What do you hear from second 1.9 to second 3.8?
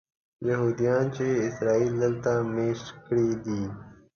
دلته مېشت کړي دي.